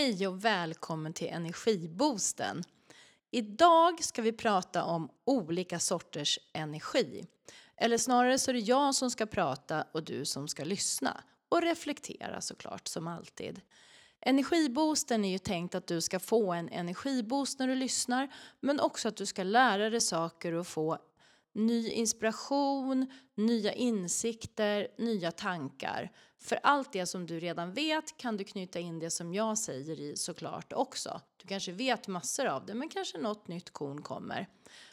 Hej 0.00 0.26
och 0.26 0.44
välkommen 0.44 1.12
till 1.12 1.28
Energiboosten. 1.28 2.62
Idag 3.30 4.04
ska 4.04 4.22
vi 4.22 4.32
prata 4.32 4.84
om 4.84 5.10
olika 5.24 5.78
sorters 5.78 6.38
energi. 6.52 7.26
Eller 7.76 7.98
snarare 7.98 8.38
så 8.38 8.50
är 8.50 8.52
det 8.52 8.60
jag 8.60 8.94
som 8.94 9.10
ska 9.10 9.26
prata 9.26 9.84
och 9.92 10.04
du 10.04 10.24
som 10.24 10.48
ska 10.48 10.64
lyssna. 10.64 11.24
Och 11.48 11.62
reflektera 11.62 12.40
såklart, 12.40 12.88
som 12.88 13.06
alltid. 13.06 13.60
Energiboosten 14.20 15.24
är 15.24 15.32
ju 15.32 15.38
tänkt 15.38 15.74
att 15.74 15.86
du 15.86 16.00
ska 16.00 16.18
få 16.18 16.52
en 16.52 16.68
energiboost 16.68 17.58
när 17.58 17.68
du 17.68 17.74
lyssnar 17.74 18.28
men 18.60 18.80
också 18.80 19.08
att 19.08 19.16
du 19.16 19.26
ska 19.26 19.42
lära 19.42 19.90
dig 19.90 20.00
saker 20.00 20.52
och 20.52 20.66
få 20.66 20.98
ny 21.52 21.90
inspiration, 21.90 23.06
nya 23.34 23.72
insikter, 23.72 24.88
nya 24.98 25.30
tankar. 25.30 26.12
För 26.38 26.58
allt 26.62 26.92
det 26.92 27.06
som 27.06 27.26
du 27.26 27.40
redan 27.40 27.72
vet 27.72 28.16
kan 28.16 28.36
du 28.36 28.44
knyta 28.44 28.78
in 28.78 28.98
det 28.98 29.10
som 29.10 29.34
jag 29.34 29.58
säger 29.58 30.00
i 30.00 30.16
såklart 30.16 30.72
också. 30.72 31.20
Du 31.36 31.48
kanske 31.48 31.72
vet 31.72 32.08
massor 32.08 32.46
av 32.46 32.66
det 32.66 32.74
men 32.74 32.88
kanske 32.88 33.18
något 33.18 33.48
nytt 33.48 33.70
korn 33.70 34.02
kommer. 34.02 34.48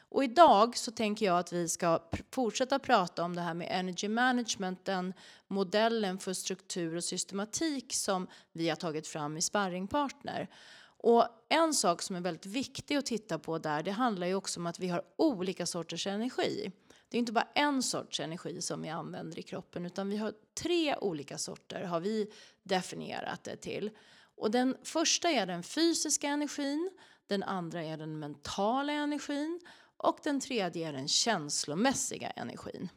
Och 0.09 0.23
idag 0.23 0.77
så 0.77 0.91
tänker 0.91 1.25
jag 1.25 1.39
att 1.39 1.53
vi 1.53 1.69
ska 1.69 1.97
pr 1.97 2.21
fortsätta 2.31 2.79
prata 2.79 3.23
om 3.23 3.35
det 3.35 3.41
här 3.41 3.53
med 3.53 3.67
energy 3.71 4.07
management, 4.07 4.85
den 4.85 5.13
modellen 5.47 6.17
för 6.17 6.33
struktur 6.33 6.95
och 6.95 7.03
systematik 7.03 7.93
som 7.93 8.27
vi 8.51 8.69
har 8.69 8.75
tagit 8.75 9.07
fram 9.07 9.37
i 9.37 9.41
Sparringpartner. 9.41 10.47
Och 10.97 11.27
en 11.49 11.73
sak 11.73 12.01
som 12.01 12.15
är 12.15 12.21
väldigt 12.21 12.45
viktig 12.45 12.95
att 12.95 13.05
titta 13.05 13.39
på 13.39 13.57
där, 13.57 13.83
det 13.83 13.91
handlar 13.91 14.27
ju 14.27 14.35
också 14.35 14.59
om 14.59 14.65
att 14.65 14.79
vi 14.79 14.87
har 14.87 15.01
olika 15.15 15.65
sorters 15.65 16.07
energi. 16.07 16.71
Det 17.09 17.17
är 17.17 17.19
inte 17.19 17.31
bara 17.31 17.47
en 17.55 17.83
sorts 17.83 18.19
energi 18.19 18.61
som 18.61 18.81
vi 18.81 18.89
använder 18.89 19.39
i 19.39 19.43
kroppen 19.43 19.85
utan 19.85 20.09
vi 20.09 20.17
har 20.17 20.33
tre 20.53 20.95
olika 20.95 21.37
sorter 21.37 21.83
har 21.83 21.99
vi 21.99 22.31
definierat 22.63 23.43
det 23.43 23.55
till. 23.55 23.89
Och 24.35 24.51
den 24.51 24.77
första 24.83 25.29
är 25.29 25.45
den 25.45 25.63
fysiska 25.63 26.27
energin, 26.27 26.91
den 27.27 27.43
andra 27.43 27.83
är 27.83 27.97
den 27.97 28.19
mentala 28.19 28.93
energin 28.93 29.59
och 29.97 30.19
den 30.23 30.39
tredje 30.39 30.87
är 30.87 30.93
den 30.93 31.07
känslomässiga 31.07 32.29
energin. 32.29 32.89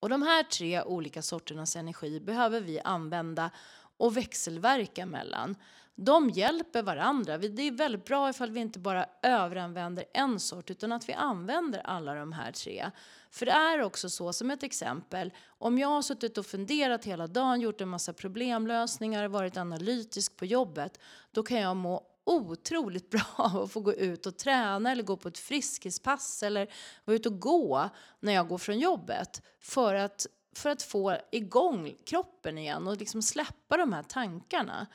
Och 0.00 0.08
de 0.08 0.22
här 0.22 0.42
tre 0.42 0.82
olika 0.82 1.22
sorternas 1.22 1.76
energi 1.76 2.20
behöver 2.20 2.60
vi 2.60 2.80
använda 2.80 3.50
och 3.96 4.16
växelverka 4.16 5.06
mellan. 5.06 5.56
De 5.96 6.30
hjälper 6.30 6.82
varandra. 6.82 7.38
Det 7.38 7.62
är 7.62 7.70
väldigt 7.72 8.04
bra 8.04 8.30
ifall 8.30 8.50
vi 8.50 8.60
inte 8.60 8.78
bara 8.78 9.06
överanvänder 9.22 10.04
en 10.14 10.40
sort 10.40 10.70
utan 10.70 10.92
att 10.92 11.08
vi 11.08 11.12
använder 11.12 11.80
alla 11.84 12.14
de 12.14 12.32
här 12.32 12.52
tre. 12.52 12.90
För 13.30 13.46
det 13.46 13.52
är 13.52 13.82
också 13.82 14.10
så, 14.10 14.32
som 14.32 14.50
ett 14.50 14.62
exempel, 14.62 15.32
om 15.46 15.78
jag 15.78 15.88
har 15.88 16.02
suttit 16.02 16.38
och 16.38 16.46
funderat 16.46 17.04
hela 17.04 17.26
dagen, 17.26 17.60
gjort 17.60 17.80
en 17.80 17.88
massa 17.88 18.12
problemlösningar, 18.12 19.28
varit 19.28 19.56
analytisk 19.56 20.36
på 20.36 20.44
jobbet, 20.44 20.98
då 21.30 21.42
kan 21.42 21.58
jag 21.58 21.76
må 21.76 22.06
otroligt 22.24 23.10
bra 23.10 23.26
av 23.36 23.62
att 23.62 23.72
få 23.72 23.80
gå 23.80 23.92
ut 23.92 24.26
och 24.26 24.36
träna 24.36 24.92
eller 24.92 25.02
gå 25.02 25.16
på 25.16 25.28
ett 25.28 25.38
friskispass 25.38 26.42
eller 26.42 26.72
vara 27.04 27.16
ute 27.16 27.28
och 27.28 27.40
gå 27.40 27.88
när 28.20 28.32
jag 28.32 28.48
går 28.48 28.58
från 28.58 28.78
jobbet. 28.78 29.42
För 29.60 29.94
att, 29.94 30.26
för 30.56 30.70
att 30.70 30.82
få 30.82 31.16
igång 31.32 31.94
kroppen 32.06 32.58
igen 32.58 32.88
och 32.88 32.96
liksom 32.96 33.22
släppa 33.22 33.76
de 33.76 33.92
här 33.92 34.02
tankarna. 34.02 34.86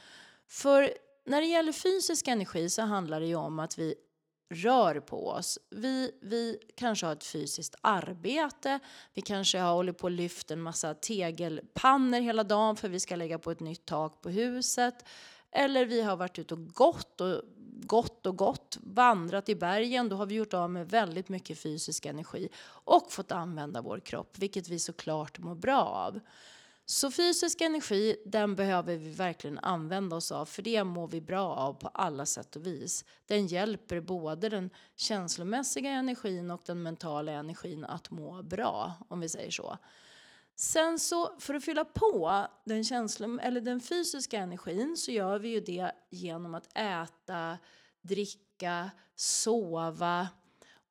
För 0.49 0.93
när 1.25 1.41
det 1.41 1.47
gäller 1.47 1.71
fysisk 1.71 2.27
energi 2.27 2.69
så 2.69 2.81
handlar 2.81 3.19
det 3.19 3.27
ju 3.27 3.35
om 3.35 3.59
att 3.59 3.77
vi 3.77 3.95
rör 4.53 4.99
på 4.99 5.27
oss. 5.27 5.59
Vi, 5.69 6.11
vi 6.21 6.59
kanske 6.75 7.05
har 7.05 7.13
ett 7.13 7.23
fysiskt 7.23 7.75
arbete, 7.81 8.79
vi 9.13 9.21
kanske 9.21 9.59
har 9.59 9.73
hållit 9.73 9.97
på 9.97 10.03
och 10.03 10.11
lyft 10.11 10.51
en 10.51 10.61
massa 10.61 10.93
tegelpannor 10.93 12.19
hela 12.19 12.43
dagen 12.43 12.75
för 12.75 12.89
vi 12.89 12.99
ska 12.99 13.15
lägga 13.15 13.39
på 13.39 13.51
ett 13.51 13.59
nytt 13.59 13.85
tak 13.85 14.21
på 14.21 14.29
huset. 14.29 15.05
Eller 15.51 15.85
vi 15.85 16.01
har 16.01 16.17
varit 16.17 16.39
ute 16.39 16.53
och 16.53 16.67
gått 16.67 17.21
och 17.21 17.41
gått 17.81 18.25
och 18.25 18.37
gått, 18.37 18.77
vandrat 18.81 19.49
i 19.49 19.55
bergen, 19.55 20.09
då 20.09 20.15
har 20.15 20.25
vi 20.25 20.35
gjort 20.35 20.53
av 20.53 20.69
med 20.69 20.89
väldigt 20.89 21.29
mycket 21.29 21.59
fysisk 21.59 22.05
energi 22.05 22.49
och 22.67 23.11
fått 23.11 23.31
använda 23.31 23.81
vår 23.81 23.99
kropp, 23.99 24.37
vilket 24.37 24.69
vi 24.69 24.79
såklart 24.79 25.39
mår 25.39 25.55
bra 25.55 25.81
av. 25.81 26.19
Så 26.91 27.11
fysisk 27.11 27.61
energi, 27.61 28.15
den 28.25 28.55
behöver 28.55 28.97
vi 28.97 29.09
verkligen 29.09 29.59
använda 29.59 30.15
oss 30.15 30.31
av 30.31 30.45
för 30.45 30.61
det 30.61 30.83
mår 30.83 31.07
vi 31.07 31.21
bra 31.21 31.55
av 31.55 31.73
på 31.73 31.87
alla 31.87 32.25
sätt 32.25 32.55
och 32.55 32.65
vis. 32.65 33.05
Den 33.25 33.47
hjälper 33.47 33.99
både 33.99 34.49
den 34.49 34.69
känslomässiga 34.95 35.91
energin 35.91 36.51
och 36.51 36.61
den 36.65 36.83
mentala 36.83 37.31
energin 37.31 37.85
att 37.85 38.11
må 38.11 38.43
bra, 38.43 38.93
om 39.07 39.19
vi 39.19 39.29
säger 39.29 39.51
så. 39.51 39.77
Sen 40.55 40.99
så 40.99 41.39
för 41.39 41.53
att 41.53 41.65
fylla 41.65 41.85
på 41.85 42.45
den, 42.65 42.83
känslom, 42.83 43.39
eller 43.39 43.61
den 43.61 43.81
fysiska 43.81 44.39
energin 44.39 44.97
så 44.97 45.11
gör 45.11 45.39
vi 45.39 45.49
ju 45.49 45.59
det 45.59 45.91
genom 46.09 46.55
att 46.55 46.77
äta, 46.77 47.57
dricka, 48.01 48.91
sova. 49.15 50.27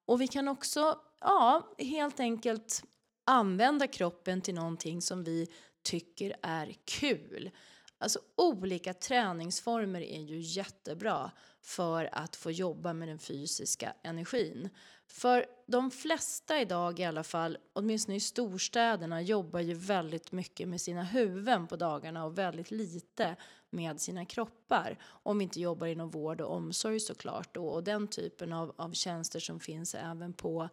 Och 0.07 0.21
vi 0.21 0.29
kan 0.29 0.49
också 0.49 1.01
ja, 1.21 1.69
helt 1.79 2.21
enkelt 2.21 2.83
använda 3.25 3.87
kroppen 3.87 4.41
till 4.41 4.55
någonting 4.55 5.03
som 5.03 5.25
vi 5.25 5.49
tycker 5.91 6.37
är 6.43 6.75
kul. 6.84 7.50
Alltså 7.99 8.19
olika 8.37 8.94
träningsformer 8.94 10.00
är 10.00 10.21
ju 10.21 10.41
jättebra 10.41 11.31
för 11.60 12.09
att 12.12 12.37
få 12.37 12.50
jobba 12.50 12.93
med 12.93 13.09
den 13.09 13.19
fysiska 13.19 13.94
energin. 14.03 14.69
För 15.06 15.47
de 15.66 15.91
flesta 15.91 16.60
idag 16.60 17.00
i 17.00 17.04
alla 17.04 17.25
fall, 17.25 17.59
åtminstone 17.72 18.16
i 18.16 18.21
storstäderna, 18.21 19.22
jobbar 19.22 19.60
ju 19.60 19.75
väldigt 19.75 20.32
mycket 20.32 20.69
med 20.69 20.81
sina 20.81 21.03
huvuden 21.03 21.66
på 21.66 21.76
dagarna 21.76 22.25
och 22.25 22.38
väldigt 22.38 22.70
lite 22.70 23.37
med 23.70 24.00
sina 24.00 24.25
kroppar. 24.25 24.99
Om 25.03 25.38
vi 25.38 25.43
inte 25.44 25.60
jobbar 25.60 25.87
inom 25.87 26.10
vård 26.10 26.41
och 26.41 26.56
omsorg 26.56 27.00
såklart 27.00 27.56
och, 27.56 27.75
och 27.75 27.84
den 27.84 28.09
typen 28.09 28.53
av, 28.53 28.75
av 28.76 28.93
tjänster 28.93 29.41
som 29.41 29.60
finns 29.60 29.94
även 29.94 30.32
på 30.32 30.69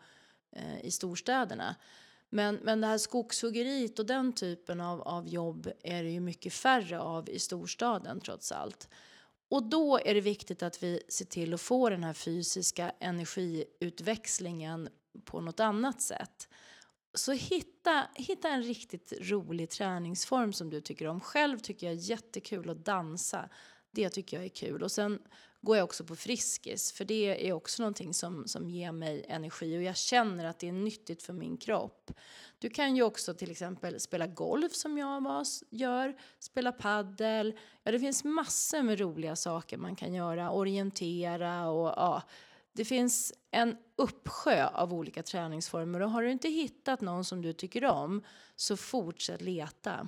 eh, 0.51 0.85
i 0.85 0.91
storstäderna. 0.91 1.75
Men, 2.35 2.55
men 2.55 2.81
det 2.81 2.87
här 2.87 2.97
skogshuggeriet 2.97 3.99
och 3.99 4.05
den 4.05 4.33
typen 4.33 4.81
av, 4.81 5.01
av 5.01 5.27
jobb 5.27 5.71
är 5.83 6.03
det 6.03 6.09
ju 6.09 6.19
mycket 6.19 6.53
färre 6.53 6.99
av 6.99 7.29
i 7.29 7.39
storstaden 7.39 8.19
trots 8.21 8.51
allt. 8.51 8.89
Och 9.49 9.63
då 9.63 9.99
är 10.05 10.13
det 10.13 10.21
viktigt 10.21 10.63
att 10.63 10.83
vi 10.83 11.01
ser 11.09 11.25
till 11.25 11.53
att 11.53 11.61
få 11.61 11.89
den 11.89 12.03
här 12.03 12.13
fysiska 12.13 12.91
energiutväxlingen 12.99 14.89
på 15.25 15.41
något 15.41 15.59
annat 15.59 16.01
sätt. 16.01 16.47
Så 17.13 17.31
hitta, 17.31 18.07
hitta 18.15 18.49
en 18.49 18.63
riktigt 18.63 19.13
rolig 19.21 19.69
träningsform 19.69 20.53
som 20.53 20.69
du 20.69 20.81
tycker 20.81 21.07
om. 21.07 21.21
Själv 21.21 21.59
tycker 21.59 21.87
jag 21.87 21.95
är 21.95 22.09
jättekul 22.09 22.69
att 22.69 22.85
dansa. 22.85 23.49
Det 23.91 24.09
tycker 24.09 24.37
jag 24.37 24.45
är 24.45 24.49
kul. 24.49 24.83
Och 24.83 24.91
sen 24.91 25.19
går 25.65 25.77
jag 25.77 25.83
också 25.83 26.03
på 26.03 26.15
Friskis 26.15 26.91
för 26.91 27.05
det 27.05 27.49
är 27.49 27.53
också 27.53 27.81
någonting 27.81 28.13
som, 28.13 28.47
som 28.47 28.69
ger 28.69 28.91
mig 28.91 29.25
energi 29.27 29.77
och 29.77 29.83
jag 29.83 29.97
känner 29.97 30.45
att 30.45 30.59
det 30.59 30.67
är 30.67 30.71
nyttigt 30.71 31.23
för 31.23 31.33
min 31.33 31.57
kropp. 31.57 32.11
Du 32.59 32.69
kan 32.69 32.95
ju 32.95 33.03
också 33.03 33.33
till 33.33 33.51
exempel 33.51 33.99
spela 33.99 34.27
golf 34.27 34.73
som 34.73 34.97
jag 34.97 35.45
gör, 35.69 36.15
spela 36.39 36.71
paddel. 36.71 37.59
Ja, 37.83 37.91
det 37.91 37.99
finns 37.99 38.23
massor 38.23 38.81
med 38.81 38.99
roliga 38.99 39.35
saker 39.35 39.77
man 39.77 39.95
kan 39.95 40.13
göra, 40.13 40.51
orientera 40.51 41.69
och 41.69 41.87
ja, 41.87 42.21
det 42.75 42.85
finns 42.85 43.33
en 43.51 43.77
uppsjö 43.95 44.67
av 44.67 44.93
olika 44.93 45.23
träningsformer 45.23 46.01
och 46.01 46.11
har 46.11 46.23
du 46.23 46.31
inte 46.31 46.49
hittat 46.49 47.01
någon 47.01 47.25
som 47.25 47.41
du 47.41 47.53
tycker 47.53 47.85
om 47.85 48.23
så 48.55 48.77
fortsätt 48.77 49.41
leta. 49.41 50.07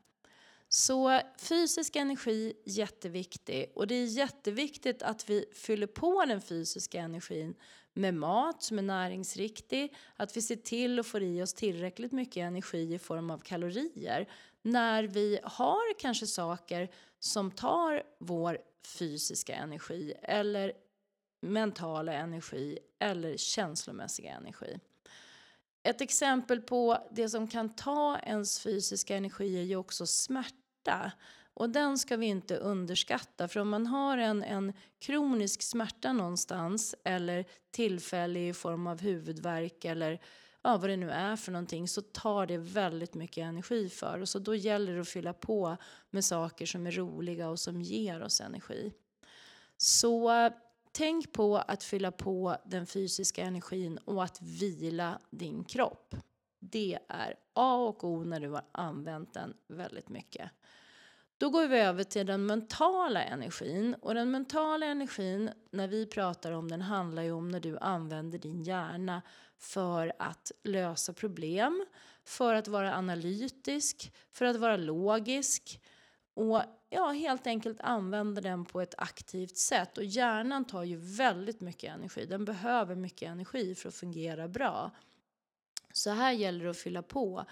Så 0.75 1.22
fysisk 1.38 1.96
energi 1.96 2.54
jätteviktig 2.66 3.72
och 3.75 3.88
det 3.88 3.96
är 3.96 4.06
jätteviktigt 4.06 5.04
att 5.04 5.30
vi 5.30 5.46
fyller 5.54 5.88
på 5.88 6.25
den 6.25 6.42
fysiska 6.42 7.00
energin 7.00 7.56
med 7.94 8.14
mat 8.14 8.64
som 8.64 8.80
är 8.80 8.84
näringsriktig, 8.84 9.96
att 10.16 10.38
vi 10.38 10.42
ser 10.42 10.56
till 10.56 11.00
att 11.00 11.08
få 11.08 11.20
i 11.20 11.42
oss 11.42 11.54
tillräckligt 11.54 12.12
mycket 12.12 12.42
energi 12.42 12.94
i 12.94 13.00
form 13.00 13.31
av 13.31 13.38
kalorier 13.38 14.30
när 14.62 15.04
vi 15.04 15.40
har 15.44 16.00
kanske 16.00 16.28
saker 16.28 16.90
som 17.20 17.52
tar 17.52 18.04
vår 18.20 18.58
fysiska 18.86 19.56
energi 19.56 20.14
eller 20.22 20.74
mentala 21.42 22.14
energi 22.14 22.80
eller 23.00 23.38
känslomässiga 23.38 24.31
energi. 24.31 24.80
Ett 25.84 26.02
exempel 26.02 26.62
på 26.62 27.08
det 27.12 27.30
som 27.30 27.48
kan 27.48 27.75
ta 27.75 28.20
ens 28.20 28.60
fysiska 28.60 29.16
energi 29.16 29.60
är 29.60 29.64
ju 29.64 29.75
också 29.75 30.06
smärta 30.06 30.62
smärta. 30.84 31.12
Och 31.56 31.70
den 31.70 31.98
ska 31.98 32.18
vi 32.18 32.26
inte 32.26 32.58
underskatta 32.58 33.48
för 33.48 33.60
om 33.60 33.70
man 33.70 33.88
har 33.88 34.18
en, 34.18 34.44
en 34.44 34.74
kronisk 35.00 35.62
smärta 35.62 36.14
någonstans 36.14 36.96
eller 37.04 37.46
tillfällig 37.72 38.50
i 38.50 38.54
form 38.54 38.88
av 38.88 39.02
huvudvärk 39.02 39.86
eller 39.86 40.20
ja, 40.64 40.78
vad 40.78 40.90
det 40.90 40.98
nu 40.98 41.10
är 41.12 41.36
för 41.36 41.52
någonting 41.52 41.88
så 41.88 42.02
tar 42.02 42.46
det 42.46 42.58
väldigt 42.58 43.14
mycket 43.14 43.44
energi 43.44 43.90
för 43.90 44.22
oss 44.22 44.36
och 44.36 44.42
då 44.42 44.56
gäller 44.56 44.94
det 44.94 45.02
att 45.02 45.10
fylla 45.10 45.34
på 45.34 45.78
med 46.10 46.26
saker 46.26 46.66
som 46.66 46.88
är 46.88 46.92
roliga 46.92 47.50
och 47.50 47.60
som 47.60 47.82
ger 47.82 48.22
oss 48.22 48.42
energi. 48.42 48.94
Så 49.78 50.50
tänk 50.92 51.32
på 51.32 51.58
att 51.58 51.84
fylla 51.84 52.12
på 52.12 52.58
den 52.66 52.86
fysiska 52.86 53.44
energin 53.44 53.98
och 54.06 54.24
att 54.24 54.42
vila 54.42 55.20
din 55.32 55.64
kropp. 55.64 56.16
Det 56.60 57.00
är 57.10 57.36
A 57.54 57.76
och 57.76 58.04
O 58.04 58.24
när 58.24 58.40
du 58.40 58.50
har 58.50 58.64
använt 58.72 59.34
den 59.34 59.54
väldigt 59.68 60.10
mycket. 60.10 60.52
Då 61.38 61.50
går 61.50 61.68
vi 61.68 61.80
över 61.80 62.04
till 62.04 62.26
den 62.26 62.46
mentala 62.46 63.24
energin. 63.24 63.96
Och 64.02 64.14
den 64.14 64.32
mentala 64.32 64.86
energin, 64.86 65.50
när 65.72 65.88
vi 65.88 66.06
pratar 66.06 66.52
om 66.52 66.70
den, 66.70 66.82
handlar 66.82 67.24
ju 67.24 67.32
om 67.32 67.50
när 67.50 67.60
du 67.60 67.78
använder 67.78 68.38
din 68.38 68.64
hjärna 68.64 69.22
för 69.58 70.14
att 70.20 70.52
lösa 70.64 71.14
problem, 71.14 71.86
för 72.24 72.54
att 72.56 72.68
vara 72.68 72.96
analytisk, 72.96 74.14
för 74.32 74.46
att 74.46 74.56
vara 74.56 74.78
logisk 74.78 75.82
och 76.34 76.62
ja, 76.90 77.12
helt 77.12 77.48
enkelt 77.48 77.82
använder 77.82 78.42
den 78.42 78.66
på 78.66 78.82
ett 78.82 78.96
aktivt 78.98 79.58
sätt. 79.58 79.98
Och 79.98 80.04
hjärnan 80.04 80.66
tar 80.66 80.84
ju 80.84 80.98
väldigt 80.98 81.62
mycket 81.62 81.94
energi. 81.94 82.26
Den 82.26 82.46
behöver 82.46 82.96
mycket 82.96 83.30
energi 83.30 83.76
för 83.76 83.90
att 83.90 83.96
fungera 83.96 84.48
bra. 84.48 84.92
Så 85.94 86.10
här 86.10 86.31
gäller 86.31 86.63
det 86.63 86.72
att 86.72 86.78
fylla 86.78 87.01
på 87.01 87.45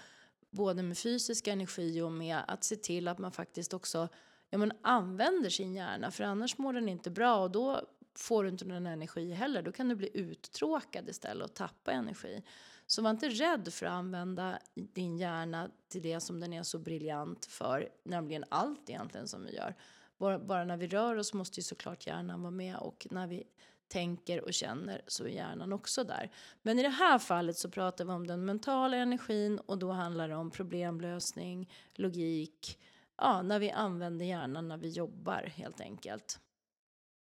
både 0.50 0.82
med 0.82 0.98
fysisk 0.98 1.46
energi 1.46 2.00
och 2.00 2.12
med 2.12 2.42
att 2.48 2.64
se 2.64 2.76
till 2.76 3.08
att 3.08 3.18
man 3.18 3.32
faktiskt 3.32 3.74
också 3.74 4.08
ja, 4.50 4.58
men 4.58 4.72
använder 4.82 5.50
sin 5.50 5.74
hjärna 5.74 6.10
för 6.10 6.24
annars 6.24 6.58
mår 6.58 6.72
den 6.72 6.88
inte 6.88 7.10
bra 7.10 7.36
och 7.36 7.50
då 7.50 7.80
får 8.14 8.44
du 8.44 8.48
inte 8.48 8.64
någon 8.64 8.86
energi 8.86 9.32
heller. 9.32 9.62
Då 9.62 9.72
kan 9.72 9.88
du 9.88 9.94
bli 9.94 10.10
uttråkad 10.14 11.08
istället 11.08 11.44
och 11.44 11.54
tappa 11.54 11.92
energi. 11.92 12.42
Så 12.86 13.02
var 13.02 13.10
inte 13.10 13.28
rädd 13.28 13.72
för 13.72 13.86
att 13.86 13.92
använda 13.92 14.58
din 14.74 15.18
hjärna 15.18 15.70
till 15.88 16.02
det 16.02 16.20
som 16.20 16.40
den 16.40 16.52
är 16.52 16.62
så 16.62 16.78
briljant 16.78 17.44
för, 17.44 17.88
nämligen 18.04 18.44
allt 18.48 18.90
egentligen 18.90 19.28
som 19.28 19.44
vi 19.44 19.56
gör. 19.56 19.74
Bara, 20.18 20.38
bara 20.38 20.64
när 20.64 20.76
vi 20.76 20.86
rör 20.86 21.16
oss 21.16 21.34
måste 21.34 21.60
ju 21.60 21.64
såklart 21.64 22.06
hjärnan 22.06 22.42
vara 22.42 22.50
med 22.50 22.76
och 22.76 23.06
när 23.10 23.26
vi 23.26 23.44
tänker 23.92 24.44
och 24.44 24.54
känner 24.54 25.02
så 25.06 25.24
är 25.24 25.28
hjärnan 25.28 25.72
också 25.72 26.04
där. 26.04 26.30
Men 26.62 26.78
i 26.78 26.82
det 26.82 26.88
här 26.88 27.18
fallet 27.18 27.56
så 27.56 27.70
pratar 27.70 28.04
vi 28.04 28.10
om 28.10 28.26
den 28.26 28.44
mentala 28.44 28.96
energin 28.96 29.58
och 29.58 29.78
då 29.78 29.92
handlar 29.92 30.28
det 30.28 30.36
om 30.36 30.50
problemlösning, 30.50 31.70
logik, 31.94 32.78
ja, 33.16 33.42
när 33.42 33.58
vi 33.58 33.70
använder 33.70 34.24
hjärnan 34.24 34.68
när 34.68 34.76
vi 34.76 34.88
jobbar 34.88 35.42
helt 35.56 35.80
enkelt. 35.80 36.40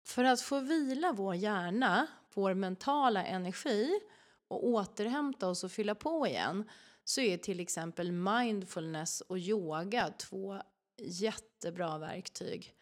För 0.05 0.25
att 0.25 0.41
få 0.41 0.61
vila 0.61 1.13
vår 1.13 1.35
hjärna, 1.35 2.07
vår 2.35 2.55
mentala 2.55 3.25
energi 3.25 4.01
och 4.49 4.67
återhämta 4.67 5.49
oss 5.49 5.65
och 5.65 5.73
fylla 5.73 5.95
på 5.95 6.27
igen 6.27 6.71
så 7.05 7.21
är 7.21 7.37
till 7.37 7.61
exempel 7.61 8.13
mindfulness 8.13 9.21
och 9.21 9.39
yoga 9.39 10.11
två 10.19 10.63
jättebra 10.99 11.99
verktyg. 11.99 12.75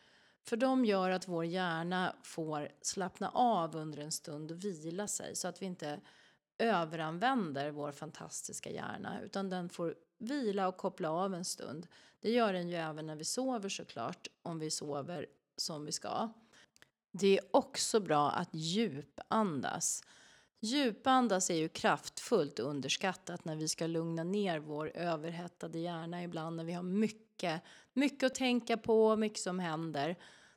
För 0.42 0.56
de 0.56 0.84
gör 0.84 1.10
att 1.10 1.28
vår 1.28 1.44
hjärna 1.44 2.16
får 2.22 2.68
slappna 2.82 3.28
av 3.28 3.76
under 3.76 3.98
en 3.98 4.12
stund 4.12 4.50
och 4.50 4.64
vila 4.64 5.06
sig 5.06 5.36
så 5.36 5.48
att 5.48 5.62
vi 5.62 5.66
inte 5.66 6.00
överanvänder 6.58 7.70
vår 7.70 7.92
fantastiska 7.92 8.70
hjärna 8.70 9.20
utan 9.22 9.50
den 9.50 9.68
får 9.68 9.94
vila 10.18 10.68
och 10.68 10.76
koppla 10.76 11.10
av 11.10 11.34
en 11.34 11.44
stund. 11.44 11.86
Det 12.20 12.30
gör 12.30 12.52
den 12.52 12.68
ju 12.68 12.76
även 12.76 13.06
när 13.06 13.16
vi 13.16 13.24
sover 13.24 13.68
såklart, 13.68 14.28
om 14.42 14.58
vi 14.58 14.70
sover 14.70 15.26
som 15.56 15.84
vi 15.84 15.92
ska. 15.92 16.28
Det 17.12 17.38
är 17.38 17.44
också 17.50 18.00
bra 18.00 18.30
att 18.30 18.48
djupandas. 18.52 20.04
Djupandas 20.60 21.50
är 21.50 21.54
ju 21.54 21.68
kraftfullt 21.68 22.58
underskattat 22.58 23.44
när 23.44 23.56
vi 23.56 23.68
ska 23.68 23.86
lugna 23.86 24.24
ner 24.24 24.58
vår 24.58 24.90
överhettade 24.94 25.78
hjärna 25.78 26.22
ibland 26.22 26.56
när 26.56 26.64
vi 26.64 26.72
har 26.72 26.82
mycket, 26.82 27.29
mycket 27.92 28.26
att 28.26 28.34
tänka 28.34 28.76
på, 28.76 29.16
mycket 29.16 29.40
som 29.40 29.58
händer. 29.58 30.16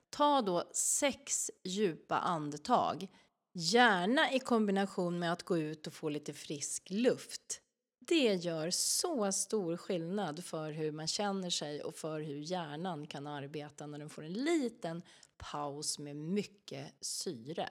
Ta 0.10 0.42
då 0.42 0.64
sex 0.74 1.52
djupa 1.64 2.20
andetag, 2.20 3.08
gärna 3.54 4.32
i 4.32 4.40
kombination 4.40 5.20
med 5.20 5.32
att 5.34 5.44
gå 5.44 5.58
ut 5.58 5.88
och 5.88 5.94
få 5.94 6.10
lite 6.10 6.34
frisk 6.34 6.90
luft. 6.90 7.62
Det 8.00 8.34
gör 8.34 8.70
så 8.72 9.32
stor 9.32 9.78
skillnad 9.78 10.46
för 10.46 10.72
hur 10.72 10.92
man 10.92 11.08
känner 11.08 11.50
sig 11.50 11.84
och 11.84 11.96
för 11.96 12.22
hur 12.22 12.38
hjärnan 12.38 13.08
kan 13.08 13.28
arbeta 13.28 13.88
när 13.88 14.00
den 14.00 14.10
får 14.10 14.24
en 14.24 14.34
liten 14.34 15.02
paus 15.38 16.00
med 16.00 16.16
mycket 16.16 16.94
syre. 17.02 17.70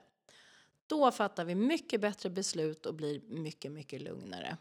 Då 0.87 1.11
fattar 1.11 1.45
vi 1.45 1.55
mycket 1.55 2.01
bättre 2.01 2.31
beslut 2.31 2.87
och 2.87 2.95
blir 2.95 3.21
mycket, 3.21 3.73
mycket 3.73 4.03
lugnare. 4.03 4.57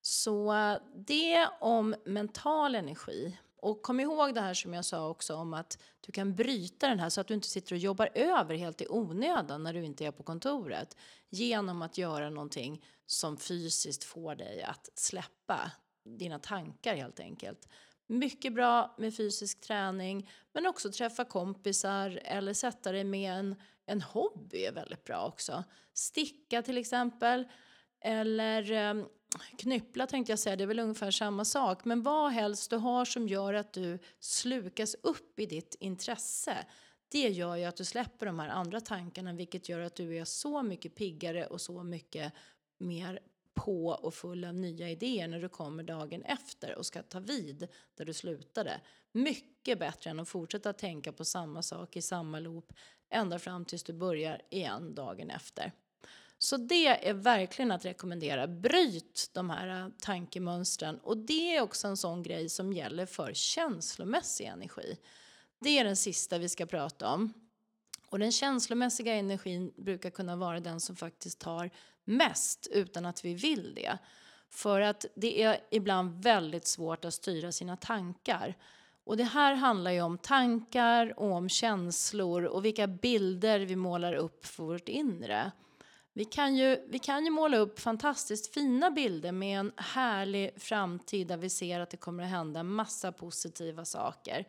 Så 0.00 0.54
det 0.94 1.48
om 1.60 1.94
mental 2.04 2.74
energi. 2.74 3.38
Och 3.62 3.82
kom 3.82 4.00
ihåg 4.00 4.34
det 4.34 4.40
här 4.40 4.54
som 4.54 4.74
jag 4.74 4.84
sa 4.84 5.08
också 5.08 5.34
om 5.34 5.54
att 5.54 5.78
du 6.00 6.12
kan 6.12 6.34
bryta 6.34 6.88
den 6.88 7.00
här 7.00 7.08
så 7.08 7.20
att 7.20 7.26
du 7.26 7.34
inte 7.34 7.48
sitter 7.48 7.74
och 7.74 7.78
jobbar 7.78 8.08
över 8.14 8.54
helt 8.54 8.80
i 8.80 8.86
onödan 8.88 9.62
när 9.62 9.72
du 9.72 9.84
inte 9.84 10.04
är 10.04 10.10
på 10.10 10.22
kontoret. 10.22 10.96
Genom 11.30 11.82
att 11.82 11.98
göra 11.98 12.30
någonting 12.30 12.84
som 13.06 13.36
fysiskt 13.36 14.04
får 14.04 14.34
dig 14.34 14.62
att 14.62 14.88
släppa 14.94 15.70
dina 16.04 16.38
tankar 16.38 16.96
helt 16.96 17.20
enkelt. 17.20 17.68
Mycket 18.06 18.54
bra 18.54 18.94
med 18.98 19.16
fysisk 19.16 19.60
träning 19.60 20.30
men 20.52 20.66
också 20.66 20.92
träffa 20.92 21.24
kompisar 21.24 22.20
eller 22.24 22.54
sätta 22.54 22.92
dig 22.92 23.04
med 23.04 23.32
en, 23.32 23.54
en 23.86 24.02
hobby 24.02 24.64
är 24.64 24.72
väldigt 24.72 25.04
bra 25.04 25.26
också. 25.26 25.64
Sticka 25.92 26.62
till 26.62 26.78
exempel 26.78 27.48
eller 28.00 28.72
eh, 28.72 29.04
knyppla 29.58 30.06
tänkte 30.06 30.32
jag 30.32 30.38
säga, 30.38 30.56
det 30.56 30.64
är 30.64 30.66
väl 30.66 30.78
ungefär 30.78 31.10
samma 31.10 31.44
sak. 31.44 31.84
Men 31.84 32.02
vad 32.02 32.32
helst 32.32 32.70
du 32.70 32.76
har 32.76 33.04
som 33.04 33.28
gör 33.28 33.54
att 33.54 33.72
du 33.72 33.98
slukas 34.20 34.96
upp 35.02 35.38
i 35.38 35.46
ditt 35.46 35.76
intresse 35.80 36.66
det 37.12 37.28
gör 37.28 37.56
ju 37.56 37.64
att 37.64 37.76
du 37.76 37.84
släpper 37.84 38.26
de 38.26 38.38
här 38.38 38.48
andra 38.48 38.80
tankarna 38.80 39.32
vilket 39.32 39.68
gör 39.68 39.80
att 39.80 39.94
du 39.94 40.16
är 40.18 40.24
så 40.24 40.62
mycket 40.62 40.94
piggare 40.94 41.46
och 41.46 41.60
så 41.60 41.82
mycket 41.82 42.32
mer 42.78 43.20
på 43.54 43.86
och 43.86 44.14
full 44.14 44.44
av 44.44 44.54
nya 44.54 44.90
idéer 44.90 45.28
när 45.28 45.40
du 45.40 45.48
kommer 45.48 45.82
dagen 45.82 46.22
efter 46.22 46.78
och 46.78 46.86
ska 46.86 47.02
ta 47.02 47.20
vid 47.20 47.68
där 47.94 48.04
du 48.04 48.14
slutade. 48.14 48.80
Mycket 49.12 49.78
bättre 49.78 50.10
än 50.10 50.20
att 50.20 50.28
fortsätta 50.28 50.72
tänka 50.72 51.12
på 51.12 51.24
samma 51.24 51.62
sak 51.62 51.96
i 51.96 52.02
samma 52.02 52.40
loop 52.40 52.72
ända 53.10 53.38
fram 53.38 53.64
tills 53.64 53.82
du 53.82 53.92
börjar 53.92 54.42
igen 54.50 54.94
dagen 54.94 55.30
efter. 55.30 55.72
Så 56.42 56.56
det 56.56 57.08
är 57.08 57.14
verkligen 57.14 57.70
att 57.70 57.84
rekommendera. 57.84 58.46
Bryt 58.46 59.30
de 59.32 59.50
här 59.50 59.80
äh, 59.80 59.88
tankemönstren. 60.00 60.98
Och 60.98 61.16
det 61.16 61.56
är 61.56 61.62
också 61.62 61.88
en 61.88 61.96
sån 61.96 62.22
grej 62.22 62.48
som 62.48 62.72
gäller 62.72 63.06
för 63.06 63.34
känslomässig 63.34 64.44
energi. 64.44 64.98
Det 65.60 65.78
är 65.78 65.84
den 65.84 65.96
sista 65.96 66.38
vi 66.38 66.48
ska 66.48 66.66
prata 66.66 67.08
om. 67.08 67.32
Och 68.08 68.18
den 68.18 68.32
känslomässiga 68.32 69.14
energin 69.14 69.72
brukar 69.76 70.10
kunna 70.10 70.36
vara 70.36 70.60
den 70.60 70.80
som 70.80 70.96
faktiskt 70.96 71.38
tar 71.38 71.70
mest 72.04 72.68
utan 72.70 73.06
att 73.06 73.24
vi 73.24 73.34
vill 73.34 73.74
det. 73.74 73.98
För 74.48 74.80
att 74.80 75.06
det 75.14 75.42
är 75.42 75.60
ibland 75.70 76.22
väldigt 76.22 76.66
svårt 76.66 77.04
att 77.04 77.14
styra 77.14 77.52
sina 77.52 77.76
tankar. 77.76 78.56
Och 79.04 79.16
det 79.16 79.24
här 79.24 79.54
handlar 79.54 79.90
ju 79.90 80.02
om 80.02 80.18
tankar 80.18 81.18
och 81.20 81.32
om 81.32 81.48
känslor 81.48 82.44
och 82.44 82.64
vilka 82.64 82.86
bilder 82.86 83.60
vi 83.60 83.76
målar 83.76 84.14
upp 84.14 84.46
för 84.46 84.64
vårt 84.64 84.88
inre. 84.88 85.52
Vi 86.14 86.24
kan, 86.24 86.56
ju, 86.56 86.86
vi 86.88 86.98
kan 86.98 87.24
ju 87.24 87.30
måla 87.30 87.56
upp 87.56 87.78
fantastiskt 87.80 88.54
fina 88.54 88.90
bilder 88.90 89.32
med 89.32 89.60
en 89.60 89.72
härlig 89.76 90.50
framtid 90.56 91.26
där 91.26 91.36
vi 91.36 91.50
ser 91.50 91.80
att 91.80 91.90
det 91.90 91.96
kommer 91.96 92.22
att 92.22 92.30
hända 92.30 92.62
massa 92.62 93.12
positiva 93.12 93.84
saker. 93.84 94.48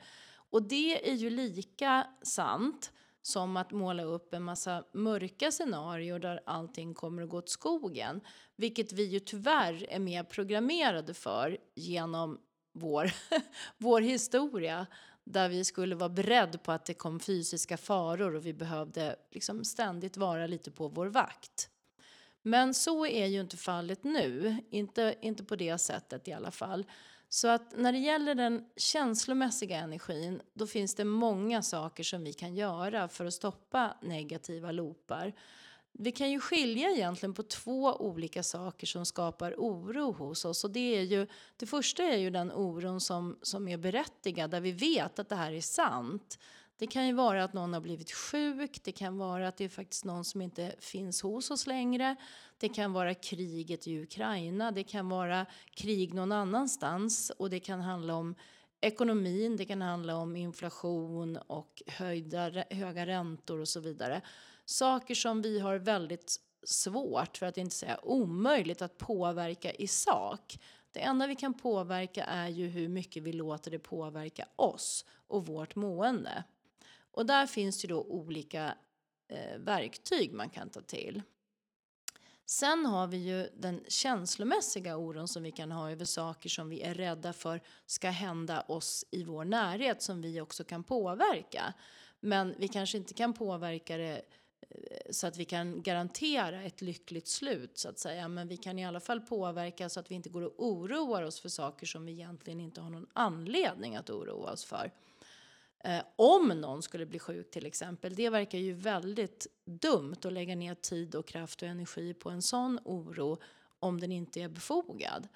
Och 0.50 0.64
det 0.64 1.10
är 1.10 1.14
ju 1.14 1.30
lika 1.30 2.08
sant 2.22 2.92
som 3.22 3.58
att 3.58 3.72
måla 3.72 4.04
upp 4.04 4.34
en 4.34 4.44
massa 4.44 4.84
mörka 4.94 5.52
scenarier 5.52 6.20
där 6.20 6.40
allting 6.46 6.94
kommer 6.94 7.22
att 7.22 7.30
gå 7.30 7.38
åt 7.38 7.50
skogen. 7.50 8.22
Vilket 8.56 8.94
vi 8.94 9.04
ju 9.04 9.20
tyvärr 9.20 9.86
är 9.90 10.00
mer 10.00 10.24
programmerade 10.24 11.14
för 11.14 11.58
genom 11.76 12.40
vår, 12.74 13.12
vår 13.78 14.02
historia 14.02 14.88
där 15.24 15.50
vi 15.50 15.64
skulle 15.64 15.96
vara 15.96 16.10
beredda 16.10 16.58
på 16.58 16.72
att 16.72 16.86
det 16.86 16.94
kom 16.94 17.20
fysiska 17.20 17.78
faror 17.78 18.36
och 18.36 18.46
vi 18.46 18.54
behövde 18.54 19.16
liksom 19.32 19.66
ständigt 19.66 20.18
vara 20.18 20.48
lite 20.48 20.72
på 20.72 20.88
vår 20.88 21.06
vakt. 21.08 21.70
Men 22.42 22.74
så 22.74 23.06
är 23.06 23.26
ju 23.26 23.42
inte 23.42 23.58
fallet 23.58 24.04
nu, 24.04 24.58
inte, 24.70 25.16
inte 25.22 25.44
på 25.44 25.56
det 25.56 25.78
sättet 25.78 26.28
i 26.28 26.34
alla 26.34 26.52
fall. 26.52 26.86
Så 27.30 27.48
att 27.48 27.78
när 27.78 27.92
det 27.92 27.98
gäller 27.98 28.36
den 28.36 28.66
känslomässiga 28.76 29.78
energin, 29.78 30.42
då 30.54 30.68
finns 30.68 30.96
det 30.96 31.06
många 31.06 31.62
saker 31.62 32.04
som 32.04 32.24
vi 32.24 32.34
kan 32.34 32.56
göra 32.56 33.08
för 33.08 33.26
att 33.26 33.34
stoppa 33.34 33.98
negativa 34.02 34.72
loopar. 34.72 35.34
Vi 36.00 36.12
kan 36.12 36.32
ju 36.32 36.40
skilja 36.40 36.90
egentligen 36.90 37.34
på 37.34 37.44
två 37.44 37.96
olika 37.96 38.44
saker 38.44 38.88
som 38.88 39.06
skapar 39.06 39.56
oro 39.58 40.12
hos 40.12 40.46
oss. 40.46 40.64
Och 40.64 40.72
det, 40.72 40.98
är 40.98 41.02
ju, 41.02 41.28
det 41.58 41.66
första 41.66 42.04
är 42.04 42.18
ju 42.18 42.30
den 42.30 42.52
oron 42.52 43.02
som, 43.02 43.38
som 43.42 43.68
är 43.68 43.78
berättigad, 43.78 44.52
där 44.52 44.62
vi 44.62 44.72
vet 44.72 45.20
att 45.20 45.30
det 45.30 45.36
här 45.36 45.52
är 45.52 45.62
sant. 45.62 46.40
Det 46.78 46.88
kan 46.88 47.08
ju 47.08 47.14
vara 47.14 47.44
att 47.44 47.54
någon 47.54 47.74
har 47.74 47.82
blivit 47.82 48.12
sjuk, 48.12 48.84
det 48.84 48.92
kan 48.92 49.18
vara 49.18 49.48
att 49.48 49.58
det 49.58 49.64
är 49.64 49.70
faktiskt 49.70 50.06
någon 50.06 50.26
som 50.26 50.42
inte 50.42 50.76
finns 50.80 51.22
hos 51.22 51.52
oss 51.52 51.68
längre. 51.68 52.16
Det 52.58 52.70
kan 52.70 52.94
vara 52.94 53.14
kriget 53.14 53.88
i 53.88 54.02
Ukraina, 54.02 54.72
det 54.72 54.84
kan 54.84 55.10
vara 55.10 55.46
krig 55.72 56.14
någon 56.14 56.32
annanstans 56.32 57.30
och 57.38 57.50
det 57.50 57.60
kan 57.60 57.82
handla 57.82 58.16
om 58.16 58.36
ekonomin, 58.82 59.58
det 59.58 59.66
kan 59.66 59.82
handla 59.82 60.16
om 60.16 60.36
inflation 60.36 61.38
och 61.38 61.82
höjda, 61.88 62.64
höga 62.70 63.06
räntor 63.06 63.60
och 63.60 63.68
så 63.68 63.80
vidare. 63.80 64.22
Saker 64.66 65.16
som 65.16 65.42
vi 65.42 65.60
har 65.60 65.76
väldigt 65.76 66.40
svårt, 66.64 67.38
för 67.38 67.46
att 67.46 67.58
inte 67.58 67.76
säga 67.76 68.00
omöjligt, 68.04 68.82
att 68.82 68.98
påverka 68.98 69.72
i 69.72 69.88
sak. 69.88 70.60
Det 70.92 71.00
enda 71.00 71.28
vi 71.28 71.36
kan 71.36 71.54
påverka 71.54 72.24
är 72.24 72.48
ju 72.48 72.68
hur 72.68 72.88
mycket 72.88 73.24
vi 73.24 73.34
låter 73.34 73.72
det 73.72 73.80
påverka 73.80 74.48
oss 74.56 75.06
och 75.28 75.46
vårt 75.46 75.76
mående. 75.76 76.44
Och 77.12 77.26
där 77.26 77.48
finns 77.48 77.82
det 77.82 77.88
då 77.88 78.02
olika 78.02 78.76
eh, 79.28 79.58
verktyg 79.58 80.34
man 80.34 80.50
kan 80.50 80.70
ta 80.70 80.82
till. 80.82 81.22
Sen 82.46 82.86
har 82.86 83.08
vi 83.08 83.18
ju 83.18 83.50
den 83.54 83.84
känslomässiga 83.88 84.98
oron 84.98 85.28
som 85.28 85.44
vi 85.44 85.52
kan 85.52 85.72
ha 85.72 85.92
över 85.92 86.06
saker 86.06 86.50
som 86.50 86.70
vi 86.70 86.82
är 86.82 86.94
rädda 86.94 87.34
för 87.34 87.62
ska 87.86 88.10
hända 88.10 88.62
oss 88.62 89.06
i 89.12 89.24
vår 89.24 89.46
närhet 89.46 90.02
som 90.02 90.22
vi 90.22 90.42
också 90.42 90.64
kan 90.64 90.84
påverka. 90.84 91.74
Men 92.20 92.56
vi 92.58 92.68
kanske 92.68 92.98
inte 92.98 93.14
kan 93.14 93.34
påverka 93.34 93.98
det 93.98 94.22
så 95.10 95.28
att 95.28 95.38
vi 95.38 95.46
kan 95.46 95.82
garantera 95.82 96.64
ett 96.64 96.82
lyckligt 96.82 97.28
slut 97.28 97.78
så 97.78 97.90
att 97.90 98.00
säga. 98.00 98.28
Men 98.28 98.48
vi 98.48 98.58
kan 98.58 98.80
i 98.80 98.86
alla 98.86 99.00
fall 99.00 99.22
påverka 99.22 99.90
så 99.90 100.00
att 100.00 100.12
vi 100.12 100.16
inte 100.16 100.30
går 100.30 100.42
och 100.42 100.54
oroar 100.58 101.24
oss 101.24 101.40
för 101.40 101.50
saker 101.50 101.86
som 101.86 102.06
vi 102.06 102.12
egentligen 102.12 102.60
inte 102.60 102.82
har 102.82 102.90
någon 102.90 103.08
anledning 103.14 103.96
att 103.96 104.10
oroa 104.10 104.52
oss 104.52 104.66
för. 104.66 104.92
Eh, 105.80 106.04
om 106.16 106.48
någon 106.48 106.82
skulle 106.82 107.06
bli 107.06 107.20
sjuk 107.20 107.52
till 107.52 107.66
exempel, 107.66 108.16
det 108.16 108.30
verkar 108.30 108.58
ju 108.58 108.74
väldigt 108.74 109.48
dumt 109.66 110.18
att 110.24 110.34
lägga 110.34 110.56
ner 110.56 110.76
tid 110.76 111.16
och 111.16 111.28
kraft 111.28 111.62
och 111.62 111.68
energi 111.68 112.14
på 112.14 112.30
en 112.30 112.42
sån 112.42 112.80
oro 112.86 113.38
om 113.80 114.00
den 114.00 114.12
inte 114.12 114.42
är 114.42 114.50
befogad. 114.50 115.28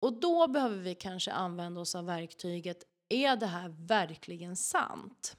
Och 0.00 0.12
då 0.12 0.48
behöver 0.48 0.76
vi 0.76 0.94
kanske 0.94 1.32
använda 1.32 1.80
oss 1.80 1.94
av 1.94 2.06
verktyget, 2.06 2.84
är 3.08 3.36
det 3.36 3.46
här 3.46 3.74
verkligen 3.78 4.56
sant? 4.56 5.36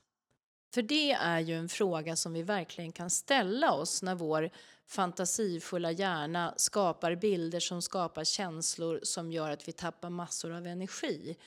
För 0.75 0.82
det 0.82 1.12
är 1.12 1.39
ju 1.39 1.58
en 1.58 1.70
fråga 1.70 2.15
som 2.15 2.34
vi 2.34 2.44
verkligen 2.44 2.91
kan 2.91 3.10
ställa 3.10 3.74
oss 3.74 4.01
när 4.01 4.15
vår 4.15 4.50
fantasifulla 4.86 5.91
hjärna 5.91 6.53
skapar 6.58 7.15
bilder 7.15 7.60
som 7.60 7.82
skapar 7.82 8.24
känslor 8.24 9.00
som 9.03 9.32
gör 9.32 9.51
att 9.51 9.67
vi 9.67 9.72
tappar 9.72 10.10
massor 10.10 10.51
av 10.51 10.67
energi. 10.67 11.38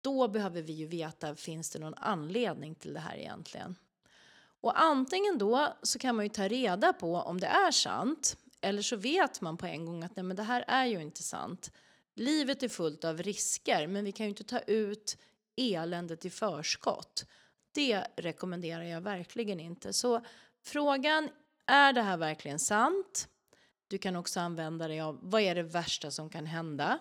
Då 0.00 0.28
behöver 0.28 0.62
vi 0.62 0.72
ju 0.72 0.86
veta, 0.86 1.36
finns 1.36 1.70
det 1.70 1.78
någon 1.78 1.94
anledning 1.94 2.74
till 2.74 2.94
det 2.94 3.00
här 3.00 3.16
egentligen? 3.16 3.76
Och 4.60 4.82
antingen 4.82 5.38
då 5.38 5.76
så 5.82 5.98
kan 5.98 6.16
man 6.16 6.24
ju 6.24 6.28
ta 6.28 6.48
reda 6.48 6.92
på 6.92 7.16
om 7.16 7.40
det 7.40 7.46
är 7.46 7.70
sant 7.70 8.36
eller 8.60 8.82
så 8.82 8.96
vet 8.96 9.40
man 9.40 9.56
på 9.56 9.66
en 9.66 9.86
gång 9.86 10.02
att 10.02 10.16
nej 10.16 10.22
men 10.22 10.36
det 10.36 10.42
här 10.42 10.64
är 10.68 10.86
ju 10.86 11.02
inte 11.02 11.22
sant. 11.22 11.72
Livet 12.14 12.62
är 12.62 12.68
fullt 12.68 13.04
av 13.04 13.22
risker 13.22 13.86
men 13.86 14.04
vi 14.04 14.12
kan 14.12 14.26
ju 14.26 14.30
inte 14.30 14.44
ta 14.44 14.58
ut 14.58 15.16
eländet 15.56 16.24
i 16.24 16.30
förskott. 16.30 17.26
Det 17.72 18.06
rekommenderar 18.16 18.82
jag 18.82 19.00
verkligen 19.00 19.60
inte. 19.60 19.92
Så 19.92 20.24
frågan, 20.62 21.28
är 21.66 21.92
det 21.92 22.02
här 22.02 22.16
verkligen 22.16 22.58
sant? 22.58 23.28
Du 23.88 23.98
kan 23.98 24.16
också 24.16 24.40
använda 24.40 24.88
dig 24.88 25.00
av 25.00 25.18
vad 25.22 25.42
är 25.42 25.54
det 25.54 25.62
värsta 25.62 26.10
som 26.10 26.30
kan 26.30 26.46
hända? 26.46 26.98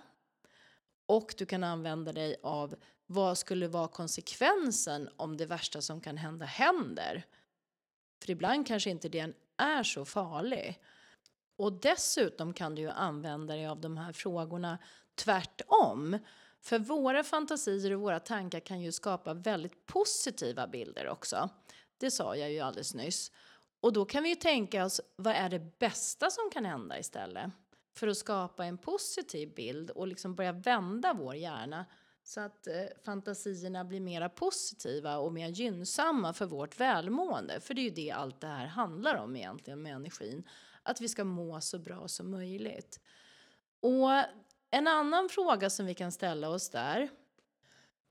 Och 1.06 1.34
du 1.38 1.46
kan 1.46 1.64
använda 1.64 2.14
dig 2.14 2.36
av 2.44 2.76
vad 3.06 3.38
skulle 3.38 3.68
vara 3.68 3.88
konsekvensen 3.88 5.10
om 5.18 5.38
det 5.38 5.46
värsta 5.46 5.82
som 5.82 6.02
kan 6.02 6.18
hända 6.18 6.46
händer? 6.46 7.26
För 8.22 8.32
ibland 8.32 8.68
kanske 8.68 8.90
inte 8.90 9.10
den 9.10 9.34
är 9.58 9.84
så 9.84 10.06
farlig. 10.06 10.80
Och 11.56 11.74
dessutom 11.74 12.54
kan 12.54 12.76
du 12.76 12.82
ju 12.82 12.90
använda 12.90 13.56
dig 13.56 13.68
av 13.68 13.82
de 13.82 13.98
här 13.98 14.14
frågorna 14.14 14.78
tvärtom. 15.16 16.18
För 16.62 16.80
våra 16.80 17.24
fantasier 17.24 17.94
och 17.94 18.02
våra 18.02 18.20
tankar 18.20 18.60
kan 18.60 18.82
ju 18.82 18.92
skapa 18.92 19.34
väldigt 19.34 19.86
positiva 19.86 20.68
bilder 20.68 21.08
också. 21.08 21.50
Det 21.98 22.12
sa 22.12 22.36
jag 22.36 22.52
ju 22.52 22.60
alldeles 22.60 22.94
nyss. 22.94 23.32
Och 23.80 23.94
då 23.94 24.06
kan 24.06 24.24
vi 24.24 24.30
ju 24.30 24.36
tänka 24.36 24.86
oss, 24.86 25.02
vad 25.16 25.36
är 25.36 25.50
det 25.50 25.80
bästa 25.80 26.30
som 26.30 26.50
kan 26.54 26.66
hända 26.66 27.00
istället? 27.00 27.52
för 27.94 28.08
att 28.08 28.18
skapa 28.18 28.66
en 28.66 28.78
positiv 28.78 29.54
bild 29.56 29.90
och 29.90 30.08
liksom 30.08 30.36
börja 30.36 30.52
vända 30.52 31.14
vår 31.14 31.36
hjärna 31.36 31.86
så 32.24 32.42
att 32.42 32.68
eh, 32.68 32.74
fantasierna 33.06 33.86
blir 33.86 34.00
mera 34.00 34.30
positiva 34.30 35.18
och 35.18 35.34
mer 35.34 35.50
gynnsamma 35.50 36.34
för 36.34 36.46
vårt 36.46 36.80
välmående. 36.80 37.60
För 37.60 37.74
det 37.74 37.82
är 37.82 37.84
ju 37.84 37.90
det 37.90 38.12
allt 38.12 38.42
det 38.42 38.48
här 38.48 38.66
handlar 38.66 39.16
om 39.16 39.36
egentligen 39.36 39.82
med 39.82 39.96
energin. 39.96 40.44
Att 40.84 41.02
vi 41.02 41.10
ska 41.10 41.24
må 41.24 41.62
så 41.62 41.80
bra 41.80 42.08
som 42.08 42.32
möjligt. 42.32 43.00
Och 43.80 44.10
en 44.72 44.88
annan 44.88 45.30
fråga 45.30 45.70
som 45.70 45.86
vi 45.86 45.94
kan 45.94 46.12
ställa 46.12 46.50
oss 46.50 46.70
där 46.70 47.10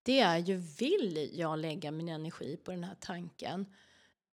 det 0.02 0.20
är 0.20 0.38
ju 0.38 0.56
vill 0.56 1.30
jag 1.32 1.58
lägga 1.58 1.90
min 1.90 2.08
energi 2.08 2.56
på 2.56 2.70
den 2.70 2.84
här 2.84 2.96
tanken? 3.00 3.66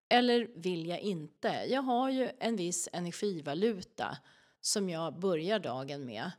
Eller 0.08 0.50
vill 0.54 0.86
jag 0.86 1.00
inte? 1.00 1.48
Jag 1.68 1.82
har 1.82 2.10
ju 2.10 2.30
en 2.38 2.56
viss 2.56 2.88
energivaluta 2.92 4.18
som 4.60 4.90
jag 4.90 5.18
börjar 5.18 5.58
dagen 5.58 6.04
med. 6.04 6.30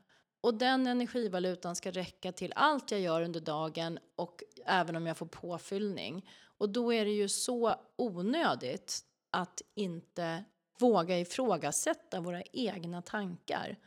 Och 0.42 0.54
den 0.54 0.88
energivalutan 0.88 1.76
ska 1.76 1.92
räcka 1.92 2.32
till 2.32 2.54
allt 2.56 2.92
jag 2.92 3.00
gör 3.00 3.22
under 3.22 3.40
dagen 3.40 4.00
och 4.16 4.44
även 4.66 4.96
om 4.96 5.08
jag 5.08 5.18
får 5.18 5.26
påfyllning. 5.26 6.30
Och 6.58 6.70
då 6.70 6.94
är 6.94 7.06
det 7.06 7.12
ju 7.12 7.30
så 7.30 7.76
onödigt 7.96 9.00
att 9.32 9.62
inte 9.76 10.44
våga 10.80 11.20
ifrågasätta 11.20 12.20
våra 12.20 12.42
egna 12.42 13.02
tankar. 13.02 13.78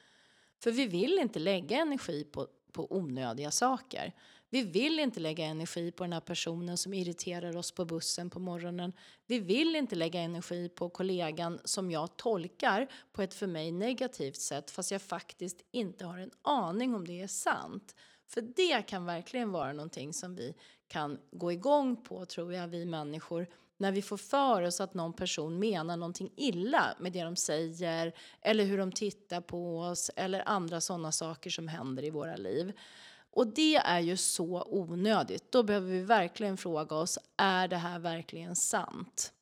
För 0.62 0.70
vi 0.70 0.86
vill 0.86 1.18
inte 1.18 1.38
lägga 1.38 1.76
energi 1.76 2.24
på, 2.24 2.46
på 2.72 2.96
onödiga 2.96 3.50
saker. 3.50 4.12
Vi 4.50 4.62
vill 4.62 4.98
inte 4.98 5.20
lägga 5.20 5.44
energi 5.44 5.92
på 5.92 6.04
den 6.04 6.12
här 6.12 6.20
personen 6.20 6.78
som 6.78 6.94
irriterar 6.94 7.56
oss 7.56 7.72
på 7.72 7.84
bussen 7.84 8.30
på 8.30 8.40
morgonen. 8.40 8.92
Vi 9.26 9.38
vill 9.38 9.76
inte 9.76 9.96
lägga 9.96 10.20
energi 10.20 10.68
på 10.68 10.88
kollegan 10.88 11.60
som 11.64 11.90
jag 11.90 12.16
tolkar 12.16 12.88
på 13.12 13.22
ett 13.22 13.34
för 13.34 13.46
mig 13.46 13.72
negativt 13.72 14.36
sätt 14.36 14.70
fast 14.70 14.90
jag 14.90 15.02
faktiskt 15.02 15.64
inte 15.70 16.04
har 16.04 16.18
en 16.18 16.30
aning 16.42 16.94
om 16.94 17.06
det 17.06 17.20
är 17.20 17.26
sant. 17.26 17.94
För 18.28 18.40
det 18.40 18.82
kan 18.82 19.04
verkligen 19.04 19.52
vara 19.52 19.72
någonting 19.72 20.12
som 20.12 20.34
vi 20.34 20.54
kan 20.88 21.18
gå 21.30 21.52
igång 21.52 21.96
på, 21.96 22.26
tror 22.26 22.52
jag, 22.52 22.68
vi 22.68 22.84
människor 22.84 23.46
när 23.82 23.92
vi 23.92 24.02
får 24.02 24.16
för 24.16 24.62
oss 24.62 24.80
att 24.80 24.94
någon 24.94 25.12
person 25.12 25.58
menar 25.58 25.96
någonting 25.96 26.32
illa 26.36 26.94
med 26.98 27.12
det 27.12 27.22
de 27.22 27.36
säger 27.36 28.12
eller 28.40 28.64
hur 28.64 28.78
de 28.78 28.92
tittar 28.92 29.40
på 29.40 29.80
oss 29.80 30.10
eller 30.16 30.48
andra 30.48 30.80
sådana 30.80 31.12
saker 31.12 31.50
som 31.50 31.68
händer 31.68 32.04
i 32.04 32.10
våra 32.10 32.36
liv. 32.36 32.72
Och 33.30 33.46
det 33.46 33.76
är 33.76 34.00
ju 34.00 34.16
så 34.16 34.66
onödigt. 34.66 35.52
Då 35.52 35.62
behöver 35.62 35.90
vi 35.90 36.00
verkligen 36.00 36.56
fråga 36.56 36.96
oss, 36.96 37.18
är 37.36 37.68
det 37.68 37.76
här 37.76 37.98
verkligen 37.98 38.56
sant? 38.56 39.32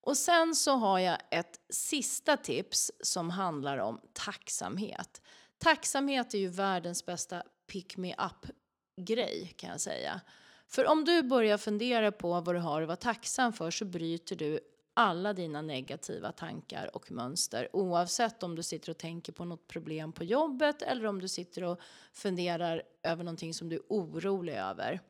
Och 0.00 0.16
sen 0.16 0.54
så 0.54 0.72
har 0.72 0.98
jag 0.98 1.18
ett 1.30 1.60
sista 1.70 2.36
tips 2.36 2.92
som 3.00 3.30
handlar 3.30 3.78
om 3.78 4.00
tacksamhet. 4.12 5.22
Tacksamhet 5.58 6.34
är 6.34 6.38
ju 6.38 6.48
världens 6.48 7.06
bästa 7.06 7.42
pick 7.66 7.96
me 7.96 8.14
up-grej 8.14 9.54
kan 9.56 9.70
jag 9.70 9.80
säga. 9.80 10.20
För 10.68 10.86
om 10.86 11.04
du 11.04 11.22
börjar 11.22 11.58
fundera 11.58 12.12
på 12.12 12.40
vad 12.40 12.54
du 12.54 12.58
har 12.58 12.82
att 12.82 12.88
vara 12.88 12.96
tacksam 12.96 13.52
för 13.52 13.70
så 13.70 13.84
bryter 13.84 14.36
du 14.36 14.60
alla 14.94 15.32
dina 15.32 15.62
negativa 15.62 16.32
tankar 16.32 16.96
och 16.96 17.12
mönster 17.12 17.68
oavsett 17.72 18.42
om 18.42 18.54
du 18.56 18.62
sitter 18.62 18.90
och 18.90 18.98
tänker 18.98 19.32
på 19.32 19.44
något 19.44 19.68
problem 19.68 20.12
på 20.12 20.24
jobbet 20.24 20.82
eller 20.82 21.06
om 21.06 21.20
du 21.20 21.28
sitter 21.28 21.64
och 21.64 21.80
funderar 22.12 22.82
över 23.02 23.24
någonting 23.24 23.54
som 23.54 23.68
du 23.68 23.76
är 23.76 23.82
orolig 23.88 24.54
över. 24.54 25.00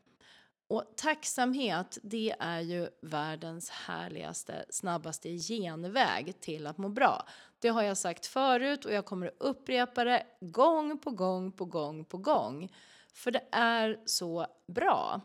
Och 0.68 0.84
tacksamhet, 0.96 1.98
det 2.02 2.34
är 2.38 2.60
ju 2.60 2.88
världens 3.02 3.70
härligaste, 3.70 4.64
snabbaste 4.70 5.28
genväg 5.28 6.40
till 6.40 6.66
att 6.66 6.78
må 6.78 6.88
bra. 6.88 7.26
Det 7.58 7.68
har 7.68 7.82
jag 7.82 7.96
sagt 7.96 8.26
förut 8.26 8.84
och 8.84 8.92
jag 8.92 9.04
kommer 9.04 9.26
att 9.26 9.34
upprepa 9.38 10.04
det 10.04 10.26
gång 10.40 10.98
på 10.98 11.10
gång 11.10 11.52
på 11.52 11.64
gång 11.64 12.04
på 12.04 12.18
gång. 12.18 12.72
För 13.12 13.30
det 13.30 13.44
är 13.52 14.00
så 14.06 14.46
bra. 14.66 15.20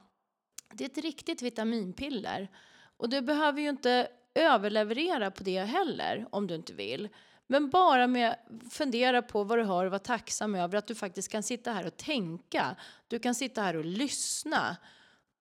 Det 0.74 0.84
är 0.84 0.90
ett 0.90 1.04
riktigt 1.04 1.42
vitaminpiller. 1.42 2.50
Och 2.98 3.10
du 3.10 3.22
behöver 3.22 3.62
ju 3.62 3.70
inte 3.70 4.08
överleverera 4.34 5.32
på 5.32 5.44
det 5.44 5.60
heller 5.60 6.28
om 6.30 6.48
du 6.48 6.56
inte 6.56 6.74
vill. 6.74 7.10
Men 7.48 7.70
bara 7.70 8.08
med 8.08 8.36
fundera 8.72 9.22
på 9.22 9.44
vad 9.44 9.58
du 9.58 9.64
har 9.64 9.86
och 9.86 9.92
vara 9.92 10.00
tacksam 10.00 10.56
över 10.56 10.78
att 10.78 10.88
du 10.88 10.96
faktiskt 10.96 11.32
kan 11.32 11.44
sitta 11.44 11.72
här 11.72 11.88
och 11.88 11.98
tänka. 11.98 12.76
Du 13.08 13.20
kan 13.20 13.36
sitta 13.36 13.62
här 13.62 13.76
och 13.76 13.86
lyssna. 13.86 14.78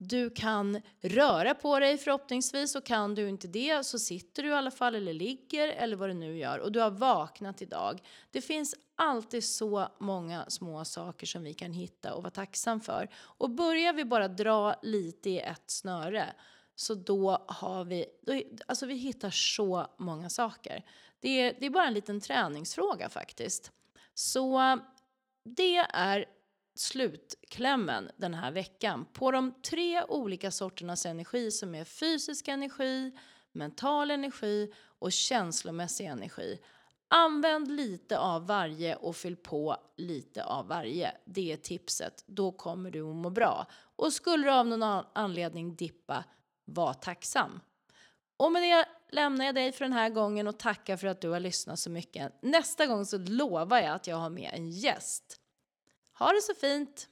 Du 0.03 0.31
kan 0.31 0.81
röra 1.01 1.55
på 1.55 1.79
dig 1.79 1.99
förhoppningsvis 1.99 2.75
och 2.75 2.85
kan 2.85 3.15
du 3.15 3.29
inte 3.29 3.49
det 3.49 3.87
så 3.87 3.99
sitter 3.99 4.43
du 4.43 4.49
i 4.49 4.53
alla 4.53 4.71
fall 4.71 4.95
eller 4.95 5.13
ligger 5.13 5.69
eller 5.69 5.97
vad 5.97 6.11
du 6.11 6.15
nu 6.15 6.39
gör 6.39 6.59
och 6.59 6.73
du 6.73 6.81
har 6.81 6.91
vaknat 6.91 7.63
idag. 7.63 8.01
Det 8.31 8.41
finns 8.41 8.75
alltid 8.97 9.45
så 9.45 9.89
många 9.99 10.45
små 10.49 10.85
saker 10.85 11.27
som 11.27 11.43
vi 11.43 11.55
kan 11.55 11.73
hitta 11.73 12.15
och 12.15 12.23
vara 12.23 12.31
tacksam 12.31 12.81
för. 12.81 13.09
Och 13.17 13.51
börjar 13.51 13.93
vi 13.93 14.05
bara 14.05 14.29
dra 14.29 14.75
lite 14.83 15.31
i 15.31 15.39
ett 15.41 15.71
snöre 15.71 16.27
så 16.75 16.95
då 16.95 17.45
har 17.49 17.85
vi, 17.85 18.07
då, 18.23 18.43
alltså 18.67 18.87
vi 18.87 18.95
hittar 18.95 19.31
så 19.31 19.87
många 19.99 20.31
saker. 20.31 20.85
Det 21.21 21.41
är, 21.41 21.57
det 21.61 21.67
är 21.67 21.71
bara 21.71 21.87
en 21.87 21.95
liten 21.95 22.21
träningsfråga 22.21 23.09
faktiskt. 23.09 23.73
Så 24.15 24.79
det 25.45 25.77
är 25.77 26.25
slutklämmen 26.75 28.11
den 28.17 28.35
här 28.35 28.51
veckan 28.51 29.07
på 29.13 29.31
de 29.31 29.55
tre 29.63 30.05
olika 30.05 30.51
sorternas 30.51 31.07
energi 31.07 31.51
som 31.51 31.75
är 31.75 31.85
fysisk 31.85 32.49
energi, 32.49 33.13
mental 33.53 34.11
energi 34.11 34.73
och 34.99 35.13
känslomässig 35.13 36.07
energi. 36.07 36.61
Använd 37.09 37.71
lite 37.71 38.19
av 38.19 38.47
varje 38.47 38.97
och 38.97 39.17
fyll 39.17 39.37
på 39.37 39.77
lite 39.97 40.45
av 40.45 40.69
varje. 40.69 41.13
Det 41.25 41.53
är 41.53 41.57
tipset. 41.57 42.25
Då 42.27 42.53
kommer 42.53 42.91
du 42.91 43.11
att 43.11 43.17
må 43.17 43.31
bra. 43.31 43.67
Och 43.97 44.13
skulle 44.13 44.45
du 44.45 44.51
av 44.51 44.67
någon 44.67 45.05
anledning 45.13 45.77
dippa, 45.77 46.25
var 46.65 46.95
tacksam. 46.95 47.61
Och 48.37 48.53
med 48.53 48.63
det 48.63 48.89
lämnar 49.11 49.45
jag 49.45 49.55
dig 49.55 49.73
för 49.73 49.85
den 49.85 49.93
här 49.93 50.11
gången 50.11 50.49
och 50.49 50.59
tackar 50.59 50.97
för 50.97 51.07
att 51.07 51.21
du 51.21 51.29
har 51.29 51.41
lyssnat 51.41 51.79
så 51.79 51.91
mycket. 51.91 52.33
Nästa 52.43 52.87
gång 52.87 53.07
så 53.07 53.19
lovar 53.19 53.79
jag 53.79 53.95
att 53.95 54.07
jag 54.07 54.17
har 54.17 54.31
med 54.31 54.51
en 54.55 54.71
gäst. 54.71 55.40
Ha 56.21 56.33
det 56.37 56.43
så 56.43 56.55
fint! 56.61 57.10